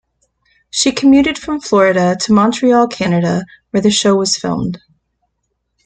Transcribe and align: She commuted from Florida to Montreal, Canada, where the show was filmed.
She 0.71 0.93
commuted 0.93 1.37
from 1.37 1.61
Florida 1.61 2.17
to 2.21 2.33
Montreal, 2.33 2.87
Canada, 2.87 3.45
where 3.69 3.81
the 3.81 3.91
show 3.91 4.15
was 4.15 4.35
filmed. 4.35 4.81